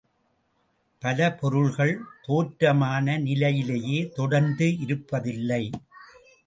[1.01, 2.01] பல பொருள்கள்
[2.27, 5.71] தோற்றமான நிலையிலேயே தொடர்ந்து இருப்பதில்லை.